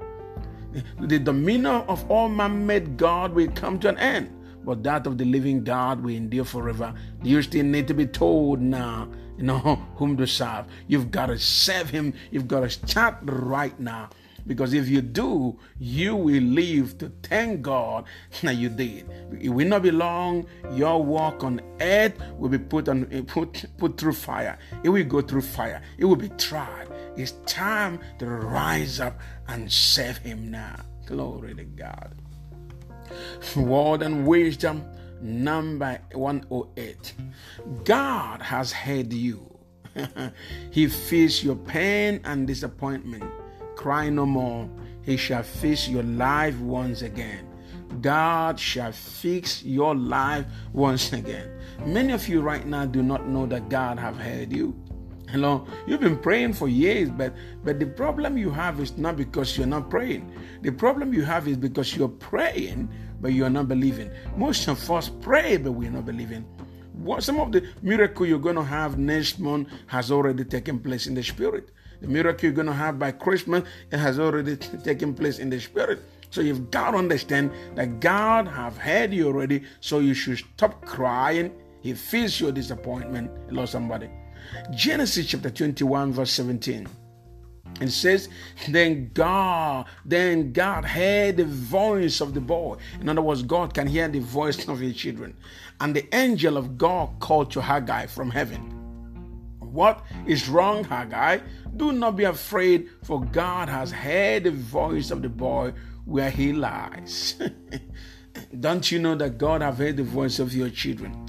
The 0.99 1.19
dominion 1.19 1.65
of 1.87 2.09
all 2.09 2.29
man 2.29 2.65
made 2.65 2.97
God 2.97 3.33
will 3.33 3.49
come 3.51 3.79
to 3.79 3.89
an 3.89 3.97
end, 3.97 4.29
but 4.63 4.83
that 4.83 5.07
of 5.07 5.17
the 5.17 5.25
living 5.25 5.63
God 5.63 6.03
will 6.03 6.15
endure 6.15 6.45
forever. 6.45 6.93
You 7.23 7.41
still 7.41 7.65
need 7.65 7.87
to 7.87 7.93
be 7.93 8.05
told 8.05 8.61
now, 8.61 9.09
you 9.37 9.43
know, 9.43 9.59
whom 9.95 10.17
to 10.17 10.27
serve. 10.27 10.65
You've 10.87 11.11
got 11.11 11.27
to 11.27 11.39
serve 11.39 11.89
him. 11.89 12.13
You've 12.31 12.47
got 12.47 12.61
to 12.61 12.69
start 12.69 13.17
right 13.23 13.77
now. 13.79 14.09
Because 14.47 14.73
if 14.73 14.87
you 14.87 15.01
do, 15.01 15.59
you 15.79 16.15
will 16.15 16.41
live 16.41 16.97
to 16.97 17.11
thank 17.21 17.61
God 17.61 18.05
that 18.41 18.55
you 18.55 18.69
did. 18.69 19.05
It 19.39 19.49
will 19.49 19.67
not 19.67 19.83
be 19.83 19.91
long. 19.91 20.47
Your 20.73 21.03
walk 21.03 21.43
on 21.43 21.61
earth 21.79 22.13
will 22.37 22.49
be 22.49 22.57
put 22.57 22.89
on 22.89 23.05
put 23.27 23.65
put 23.77 23.97
through 23.97 24.13
fire. 24.13 24.57
It 24.83 24.89
will 24.89 25.03
go 25.05 25.21
through 25.21 25.41
fire. 25.41 25.81
It 25.97 26.05
will 26.05 26.15
be 26.15 26.29
tried. 26.29 26.88
It's 27.15 27.33
time 27.45 27.99
to 28.19 28.25
rise 28.25 28.99
up 28.99 29.19
and 29.47 29.71
serve 29.71 30.17
Him 30.17 30.51
now. 30.51 30.75
Glory 31.05 31.55
to 31.55 31.63
God. 31.63 32.15
Word 33.55 34.03
and 34.03 34.27
wisdom 34.27 34.85
number 35.21 35.99
108. 36.13 37.13
God 37.83 38.41
has 38.41 38.71
heard 38.71 39.11
you. 39.11 39.45
he 40.71 40.87
feels 40.87 41.43
your 41.43 41.55
pain 41.55 42.21
and 42.23 42.47
disappointment. 42.47 43.23
Cry 43.75 44.09
no 44.09 44.25
more. 44.25 44.69
He 45.01 45.17
shall 45.17 45.43
fix 45.43 45.87
your 45.87 46.03
life 46.03 46.57
once 46.59 47.01
again. 47.01 47.47
God 48.01 48.59
shall 48.59 48.91
fix 48.91 49.63
your 49.63 49.95
life 49.95 50.45
once 50.73 51.11
again. 51.11 51.59
Many 51.85 52.13
of 52.13 52.27
you 52.27 52.41
right 52.41 52.65
now 52.65 52.85
do 52.85 53.01
not 53.01 53.27
know 53.27 53.45
that 53.47 53.69
God 53.69 53.97
have 53.97 54.17
heard 54.17 54.53
you. 54.53 54.75
Hello, 55.31 55.67
you've 55.85 55.99
been 55.99 56.17
praying 56.17 56.53
for 56.53 56.67
years, 56.67 57.11
but 57.11 57.35
but 57.63 57.77
the 57.77 57.85
problem 57.85 58.35
you 58.35 58.49
have 58.49 58.79
is 58.79 58.97
not 58.97 59.15
because 59.15 59.55
you're 59.55 59.67
not 59.67 59.87
praying. 59.87 60.25
The 60.63 60.71
problem 60.71 61.13
you 61.13 61.23
have 61.23 61.47
is 61.47 61.55
because 61.55 61.95
you're 61.95 62.09
praying, 62.09 62.89
but 63.21 63.33
you're 63.33 63.51
not 63.51 63.67
believing. 63.67 64.09
Most 64.35 64.67
of 64.67 64.89
us 64.89 65.11
pray, 65.21 65.57
but 65.57 65.73
we're 65.73 65.91
not 65.91 66.07
believing. 66.07 66.45
What 66.93 67.23
some 67.23 67.39
of 67.39 67.51
the 67.51 67.61
miracle 67.83 68.25
you're 68.25 68.39
going 68.39 68.55
to 68.55 68.63
have 68.63 68.97
next 68.97 69.37
month 69.37 69.69
has 69.85 70.09
already 70.09 70.45
taken 70.45 70.79
place 70.79 71.05
in 71.05 71.13
the 71.13 71.21
spirit. 71.21 71.69
The 72.01 72.07
miracle 72.07 72.45
you're 72.45 72.55
going 72.55 72.73
to 72.73 72.73
have 72.73 72.97
by 72.97 73.11
Christmas, 73.11 73.63
it 73.91 73.99
has 73.99 74.19
already 74.19 74.57
t- 74.57 74.77
taken 74.77 75.13
place 75.13 75.37
in 75.37 75.51
the 75.51 75.59
spirit. 75.59 76.01
So 76.31 76.41
you've 76.41 76.71
got 76.71 76.91
to 76.91 76.97
understand 76.97 77.51
that 77.75 77.99
God 77.99 78.47
have 78.47 78.79
heard 78.79 79.13
you 79.13 79.27
already, 79.27 79.61
so 79.79 79.99
you 79.99 80.15
should 80.15 80.39
stop 80.39 80.83
crying. 80.85 81.53
He 81.81 81.93
feels 81.93 82.41
your 82.41 82.51
disappointment. 82.51 83.29
Hello, 83.47 83.67
somebody. 83.67 84.09
Genesis 84.71 85.27
chapter 85.27 85.49
21, 85.49 86.11
verse 86.13 86.31
17. 86.31 86.87
It 87.81 87.91
says, 87.91 88.27
then 88.67 89.11
God, 89.13 89.85
then 90.03 90.51
God 90.51 90.83
heard 90.83 91.37
the 91.37 91.45
voice 91.45 92.19
of 92.19 92.33
the 92.33 92.41
boy. 92.41 92.77
In 92.99 93.07
other 93.07 93.21
words, 93.21 93.41
God 93.41 93.73
can 93.73 93.87
hear 93.87 94.07
the 94.07 94.19
voice 94.19 94.67
of 94.67 94.79
his 94.79 94.95
children. 94.95 95.37
And 95.79 95.95
the 95.95 96.13
angel 96.13 96.57
of 96.57 96.77
God 96.77 97.19
called 97.19 97.51
to 97.51 97.61
Hagar 97.61 98.07
from 98.07 98.31
heaven. 98.31 98.75
What 99.59 100.03
is 100.25 100.49
wrong, 100.49 100.83
Hagar? 100.83 101.41
Do 101.77 101.91
not 101.91 102.17
be 102.17 102.25
afraid, 102.25 102.89
for 103.03 103.23
God 103.23 103.69
has 103.69 103.91
heard 103.91 104.43
the 104.43 104.51
voice 104.51 105.11
of 105.11 105.21
the 105.21 105.29
boy 105.29 105.73
where 106.05 106.31
he 106.31 106.51
lies. 106.51 107.35
Don't 108.59 108.91
you 108.91 108.99
know 108.99 109.15
that 109.15 109.37
God 109.37 109.61
have 109.61 109.77
heard 109.77 109.97
the 109.97 110.03
voice 110.03 110.39
of 110.39 110.53
your 110.53 110.69
children? 110.69 111.28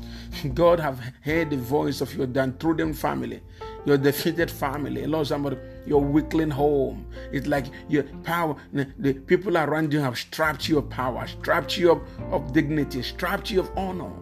God 0.55 0.81
have 0.81 1.01
heard 1.23 1.51
the 1.51 1.57
voice 1.57 2.01
of 2.01 2.15
your 2.15 2.27
downtrodden 2.27 2.95
family, 2.95 3.43
your 3.85 3.99
defeated 3.99 4.51
family. 4.51 5.07
Lord, 5.07 5.27
somebody, 5.27 5.59
your 5.87 6.03
weakling 6.03 6.51
home. 6.51 7.07
It's 7.33 7.47
like 7.47 7.67
your 7.89 8.05
power. 8.25 8.57
The 8.73 9.15
people 9.15 9.57
around 9.57 9.93
you 9.93 10.01
have 10.01 10.19
strapped 10.19 10.69
you 10.69 10.79
of 10.79 10.89
power, 10.91 11.27
strapped 11.27 11.77
you 11.77 11.93
of, 11.93 12.03
of 12.33 12.53
dignity, 12.53 13.03
strapped 13.03 13.51
you 13.51 13.61
of 13.61 13.71
honor. 13.77 14.13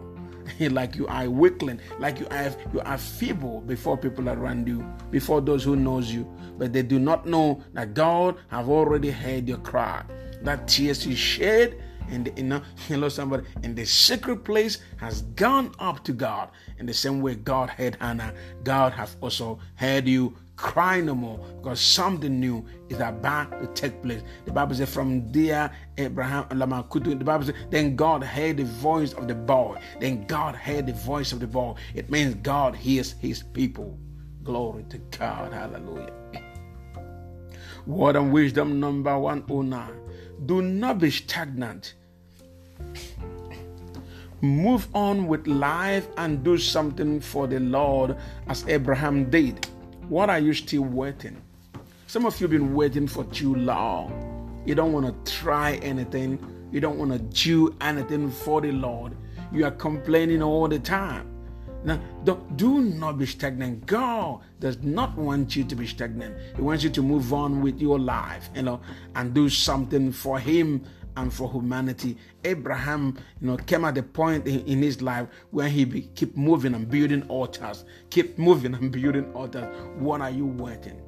like 0.59 0.95
you 0.95 1.07
are 1.07 1.29
weakling, 1.29 1.79
like 1.99 2.19
you 2.19 2.27
are 2.31 2.51
you 2.73 2.79
are 2.81 2.97
feeble 2.97 3.61
before 3.61 3.97
people 3.97 4.29
around 4.29 4.67
you, 4.67 4.85
before 5.11 5.41
those 5.41 5.63
who 5.63 5.75
knows 5.75 6.11
you, 6.11 6.27
but 6.57 6.73
they 6.73 6.81
do 6.81 6.99
not 6.99 7.25
know 7.25 7.61
that 7.73 7.93
God 7.93 8.37
have 8.47 8.69
already 8.69 9.11
heard 9.11 9.47
your 9.47 9.59
cry. 9.59 10.03
That 10.41 10.67
tears 10.67 11.05
you 11.05 11.15
shed 11.15 11.81
and 12.09 12.25
the, 12.25 12.41
you 12.41 12.47
know, 12.47 12.61
hello 12.87 13.09
somebody, 13.09 13.45
in 13.63 13.75
the 13.75 13.85
secret 13.85 14.43
place 14.43 14.79
has 14.97 15.21
gone 15.35 15.73
up 15.79 16.03
to 16.05 16.13
God. 16.13 16.49
In 16.77 16.85
the 16.85 16.93
same 16.93 17.21
way 17.21 17.35
God 17.35 17.69
heard 17.69 17.97
Hannah, 17.99 18.33
God 18.63 18.93
have 18.93 19.15
also 19.21 19.59
heard 19.75 20.07
you 20.07 20.35
cry 20.59 20.99
no 20.99 21.15
more 21.15 21.37
because 21.57 21.79
something 21.79 22.37
new 22.37 22.65
is 22.89 22.99
about 22.99 23.49
to 23.61 23.67
take 23.67 24.01
place. 24.03 24.21
The 24.45 24.51
Bible 24.51 24.75
says, 24.75 24.93
from 24.93 25.31
there, 25.31 25.71
Abraham, 25.97 26.45
the 26.49 27.15
Bible 27.23 27.45
says, 27.45 27.55
then 27.69 27.95
God 27.95 28.23
heard 28.23 28.57
the 28.57 28.65
voice 28.65 29.13
of 29.13 29.29
the 29.29 29.35
boy. 29.35 29.79
Then 30.01 30.27
God 30.27 30.55
heard 30.55 30.87
the 30.87 30.93
voice 30.93 31.31
of 31.31 31.39
the 31.39 31.47
boy. 31.47 31.75
It 31.95 32.09
means 32.09 32.35
God 32.35 32.75
hears 32.75 33.13
his 33.13 33.41
people. 33.41 33.97
Glory 34.43 34.83
to 34.89 34.97
God. 34.97 35.53
Hallelujah. 35.53 36.11
Word 37.85 38.17
and 38.17 38.33
wisdom 38.33 38.79
number 38.81 39.17
109. 39.17 40.45
Do 40.45 40.61
not 40.61 40.99
be 40.99 41.09
stagnant. 41.09 41.93
Move 44.41 44.87
on 44.93 45.27
with 45.27 45.47
life 45.47 46.07
and 46.17 46.43
do 46.43 46.57
something 46.57 47.19
for 47.19 47.45
the 47.45 47.59
Lord 47.59 48.15
as 48.47 48.65
Abraham 48.67 49.29
did. 49.29 49.67
What 50.07 50.29
are 50.29 50.39
you 50.39 50.53
still 50.53 50.83
waiting? 50.83 51.41
Some 52.07 52.25
of 52.25 52.39
you 52.39 52.45
have 52.45 52.51
been 52.51 52.73
waiting 52.73 53.05
for 53.05 53.25
too 53.25 53.53
long. 53.53 54.63
You 54.65 54.75
don't 54.75 54.93
want 54.93 55.25
to 55.25 55.31
try 55.31 55.73
anything. 55.75 56.39
You 56.71 56.79
don't 56.79 56.97
want 56.97 57.11
to 57.11 57.19
do 57.19 57.75
anything 57.81 58.31
for 58.31 58.61
the 58.61 58.71
Lord. 58.71 59.15
You 59.51 59.65
are 59.65 59.71
complaining 59.71 60.41
all 60.41 60.67
the 60.67 60.79
time. 60.79 61.29
Now, 61.83 61.99
don't, 62.23 62.57
do 62.57 62.81
not 62.81 63.17
be 63.17 63.25
stagnant. 63.25 63.85
God 63.85 64.41
does 64.59 64.81
not 64.83 65.17
want 65.17 65.55
you 65.55 65.63
to 65.63 65.75
be 65.75 65.87
stagnant. 65.87 66.35
He 66.55 66.61
wants 66.61 66.83
you 66.83 66.89
to 66.89 67.01
move 67.01 67.33
on 67.33 67.61
with 67.61 67.79
your 67.79 67.97
life, 67.99 68.49
you 68.53 68.63
know, 68.63 68.81
and 69.15 69.33
do 69.33 69.49
something 69.49 70.11
for 70.11 70.39
Him 70.39 70.83
and 71.17 71.33
for 71.33 71.51
humanity. 71.51 72.17
Abraham, 72.43 73.17
you 73.41 73.47
know, 73.47 73.57
came 73.57 73.85
at 73.85 73.95
the 73.95 74.03
point 74.03 74.47
in, 74.47 74.81
his 74.81 75.01
life 75.01 75.27
where 75.51 75.69
he 75.69 75.85
be, 75.85 76.03
keep 76.15 76.35
moving 76.37 76.73
and 76.73 76.89
building 76.89 77.23
altars. 77.27 77.85
Keep 78.09 78.37
moving 78.37 78.73
and 78.73 78.91
building 78.91 79.31
altars. 79.33 79.67
What 79.97 80.21
are 80.21 80.29
you 80.29 80.45
waiting? 80.45 81.01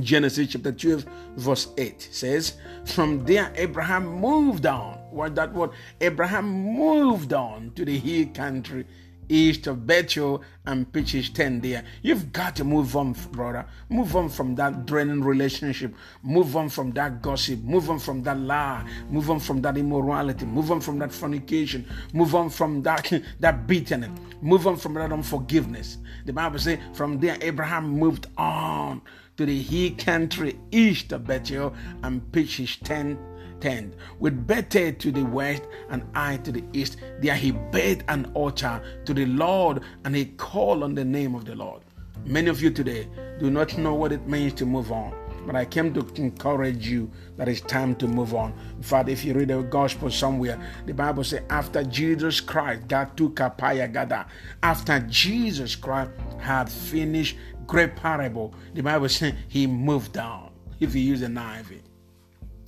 Genesis 0.00 0.48
chapter 0.48 0.72
12, 0.72 1.04
verse 1.36 1.68
8 1.78 2.08
says, 2.10 2.54
From 2.84 3.24
there 3.24 3.52
Abraham 3.56 4.06
moved 4.06 4.66
on. 4.66 4.98
What 5.10 5.34
that 5.36 5.52
word? 5.52 5.70
Abraham 6.00 6.50
moved 6.50 7.32
on 7.32 7.70
to 7.76 7.84
the 7.84 7.96
hill 7.96 8.26
country 8.34 8.86
east 9.28 9.66
of 9.66 9.86
Bethel 9.86 10.42
and 10.66 10.90
pitches 10.92 11.30
10 11.30 11.60
there. 11.60 11.84
You've 12.02 12.32
got 12.32 12.56
to 12.56 12.64
move 12.64 12.96
on, 12.96 13.12
brother. 13.32 13.66
Move 13.88 14.16
on 14.16 14.28
from 14.28 14.54
that 14.56 14.86
draining 14.86 15.22
relationship. 15.22 15.94
Move 16.22 16.56
on 16.56 16.68
from 16.68 16.92
that 16.92 17.22
gossip. 17.22 17.62
Move 17.62 17.90
on 17.90 17.98
from 17.98 18.22
that 18.22 18.38
lie. 18.38 18.84
Move 19.10 19.30
on 19.30 19.40
from 19.40 19.60
that 19.62 19.76
immorality. 19.76 20.46
Move 20.46 20.70
on 20.70 20.80
from 20.80 20.98
that 20.98 21.12
fornication. 21.12 21.86
Move 22.12 22.34
on 22.34 22.50
from 22.50 22.82
that, 22.82 23.12
that 23.40 23.66
bitterness. 23.66 24.10
Move 24.40 24.66
on 24.66 24.76
from 24.76 24.94
that 24.94 25.12
unforgiveness. 25.12 25.98
The 26.24 26.32
Bible 26.32 26.58
says 26.58 26.78
from 26.92 27.18
there 27.20 27.36
Abraham 27.40 27.88
moved 27.88 28.26
on 28.36 29.02
to 29.36 29.46
the 29.46 29.62
hill 29.62 29.92
country 29.98 30.58
east 30.70 31.12
of 31.12 31.26
Bethel 31.26 31.74
and 32.02 32.30
pitched 32.32 32.58
his 32.58 32.76
tent 32.76 33.18
tent, 33.60 33.94
with 34.18 34.46
Bethel 34.46 34.92
to 34.92 35.10
the 35.10 35.22
west 35.22 35.62
and 35.88 36.04
Ai 36.14 36.36
to 36.38 36.52
the 36.52 36.64
east. 36.72 36.98
There 37.20 37.34
he 37.34 37.52
built 37.52 38.02
an 38.08 38.30
altar 38.34 38.82
to 39.06 39.14
the 39.14 39.26
Lord 39.26 39.80
and 40.04 40.14
he 40.14 40.26
called 40.26 40.82
on 40.82 40.94
the 40.94 41.04
name 41.04 41.34
of 41.34 41.44
the 41.44 41.54
Lord. 41.54 41.82
Many 42.26 42.48
of 42.48 42.62
you 42.62 42.70
today 42.70 43.08
do 43.38 43.50
not 43.50 43.76
know 43.78 43.94
what 43.94 44.12
it 44.12 44.26
means 44.26 44.54
to 44.54 44.66
move 44.66 44.92
on. 44.92 45.14
But 45.46 45.56
I 45.56 45.66
came 45.66 45.92
to 45.92 46.06
encourage 46.16 46.88
you 46.88 47.10
that 47.36 47.48
it's 47.48 47.60
time 47.60 47.94
to 47.96 48.06
move 48.06 48.34
on. 48.34 48.54
In 48.76 48.82
fact, 48.82 49.10
if 49.10 49.24
you 49.24 49.34
read 49.34 49.48
the 49.48 49.60
gospel 49.62 50.10
somewhere, 50.10 50.58
the 50.86 50.94
Bible 50.94 51.22
says, 51.22 51.42
after 51.50 51.84
Jesus 51.84 52.40
Christ, 52.40 52.88
God 52.88 53.14
took 53.14 53.36
Kapaya 53.36 53.92
Gada. 53.92 54.26
After 54.62 55.00
Jesus 55.00 55.76
Christ 55.76 56.12
had 56.38 56.70
finished 56.70 57.36
great 57.66 57.96
parable, 57.96 58.54
the 58.74 58.82
Bible 58.82 59.08
says 59.08 59.34
he 59.48 59.66
moved 59.66 60.12
down. 60.12 60.50
If 60.80 60.94
you 60.94 61.00
use 61.00 61.22
a 61.22 61.28
knife, 61.28 61.72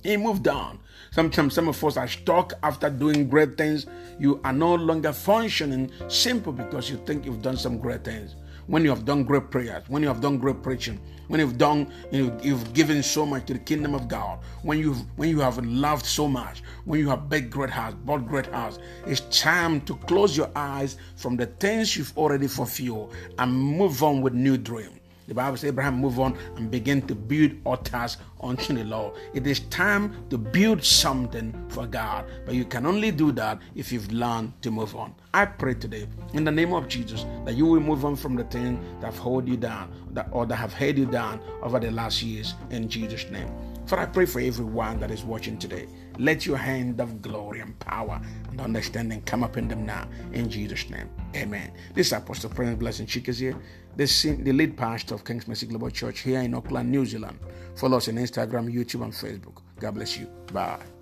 he 0.03 0.17
moved 0.17 0.43
down. 0.43 0.79
Sometimes 1.11 1.53
some 1.53 1.67
of 1.67 1.83
us 1.83 1.97
are 1.97 2.07
stuck 2.07 2.53
after 2.63 2.89
doing 2.89 3.27
great 3.29 3.57
things. 3.57 3.85
You 4.19 4.39
are 4.43 4.53
no 4.53 4.75
longer 4.75 5.13
functioning 5.13 5.91
simple 6.07 6.53
because 6.53 6.89
you 6.89 6.97
think 7.05 7.25
you've 7.25 7.41
done 7.41 7.57
some 7.57 7.77
great 7.77 8.03
things. 8.03 8.35
When 8.67 8.83
you 8.83 8.89
have 8.89 9.05
done 9.05 9.23
great 9.23 9.49
prayers, 9.49 9.83
when 9.87 10.01
you 10.01 10.09
have 10.09 10.19
done 10.19 10.37
great 10.37 10.61
preaching, 10.61 10.99
when 11.29 11.39
you've 11.39 11.57
done, 11.57 11.91
you 12.11 12.27
know, 12.27 12.39
you've 12.41 12.73
given 12.73 13.01
so 13.01 13.25
much 13.25 13.45
to 13.45 13.53
the 13.53 13.59
kingdom 13.59 13.95
of 13.95 14.09
God, 14.09 14.39
when 14.61 14.77
you've 14.77 15.01
when 15.17 15.29
you 15.29 15.39
have 15.39 15.57
loved 15.65 16.05
so 16.05 16.27
much, 16.27 16.61
when 16.83 16.99
you 16.99 17.07
have 17.09 17.29
built 17.29 17.49
great 17.49 17.69
house, 17.69 17.93
bought 18.05 18.27
great 18.27 18.47
house, 18.47 18.79
it's 19.05 19.21
time 19.39 19.79
to 19.81 19.95
close 19.95 20.35
your 20.35 20.49
eyes 20.53 20.97
from 21.15 21.37
the 21.37 21.45
things 21.45 21.95
you've 21.95 22.17
already 22.17 22.47
fulfilled 22.47 23.13
and 23.39 23.53
move 23.53 24.03
on 24.03 24.21
with 24.21 24.33
new 24.33 24.57
dreams. 24.57 24.96
The 25.27 25.33
Bible 25.33 25.57
says 25.57 25.69
Abraham 25.69 25.95
moved 25.95 26.19
on 26.19 26.37
and 26.55 26.71
began 26.71 27.01
to 27.03 27.15
build 27.15 27.51
altars 27.65 28.17
unto 28.41 28.73
the 28.73 28.83
Lord. 28.85 29.15
It 29.33 29.45
is 29.45 29.59
time 29.61 30.25
to 30.29 30.37
build 30.37 30.83
something 30.83 31.53
for 31.69 31.85
God, 31.85 32.25
but 32.45 32.55
you 32.55 32.63
can 32.65 32.85
only 32.85 33.11
do 33.11 33.31
that 33.33 33.59
if 33.75 33.91
you've 33.91 34.11
learned 34.11 34.53
to 34.61 34.71
move 34.71 34.95
on. 34.95 35.13
I 35.33 35.45
pray 35.45 35.73
today 35.73 36.07
in 36.33 36.43
the 36.43 36.51
name 36.51 36.73
of 36.73 36.87
Jesus 36.87 37.25
that 37.45 37.55
you 37.55 37.65
will 37.65 37.81
move 37.81 38.05
on 38.05 38.15
from 38.15 38.35
the 38.35 38.45
things 38.45 38.79
that 39.01 39.13
have 39.13 39.19
held 39.21 39.47
you 39.47 39.57
down 39.57 39.91
that, 40.11 40.29
or 40.31 40.45
that 40.45 40.55
have 40.55 40.73
held 40.73 40.97
you 40.97 41.05
down 41.05 41.41
over 41.61 41.79
the 41.79 41.91
last 41.91 42.23
years 42.23 42.55
in 42.69 42.87
Jesus' 42.87 43.29
name. 43.29 43.51
For 43.85 43.99
I 43.99 44.05
pray 44.05 44.25
for 44.25 44.39
everyone 44.39 44.99
that 44.99 45.11
is 45.11 45.23
watching 45.23 45.57
today. 45.57 45.87
Let 46.17 46.45
your 46.45 46.57
hand 46.57 46.99
of 46.99 47.21
glory 47.21 47.59
and 47.59 47.77
power 47.79 48.19
and 48.49 48.59
understanding 48.59 49.21
come 49.21 49.43
up 49.43 49.57
in 49.57 49.67
them 49.67 49.85
now. 49.85 50.07
In 50.33 50.49
Jesus' 50.49 50.89
name. 50.89 51.09
Amen. 51.35 51.71
This 51.93 52.07
is 52.07 52.13
Apostle 52.13 52.49
Prince 52.49 52.79
Blessing 52.79 53.05
Chikas 53.05 53.39
here, 53.39 53.55
the, 53.95 54.05
the 54.41 54.51
lead 54.51 54.75
pastor 54.77 55.15
of 55.15 55.23
King's 55.23 55.47
Mercy 55.47 55.67
Global 55.67 55.89
Church 55.91 56.21
here 56.21 56.39
in 56.41 56.53
Auckland, 56.53 56.91
New 56.91 57.05
Zealand. 57.05 57.39
Follow 57.75 57.97
us 57.97 58.07
on 58.07 58.15
Instagram, 58.15 58.73
YouTube, 58.73 59.03
and 59.03 59.13
Facebook. 59.13 59.61
God 59.79 59.95
bless 59.95 60.17
you. 60.17 60.25
Bye. 60.51 60.96